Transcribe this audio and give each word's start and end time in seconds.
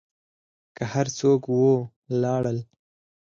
که 0.75 0.83
هر 0.93 1.07
څوک 1.17 1.41
و 1.57 1.61
لاړل. 2.21 2.57